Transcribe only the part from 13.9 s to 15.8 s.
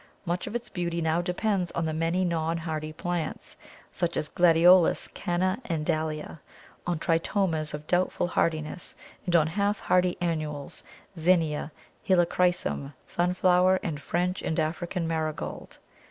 French and African Marigold.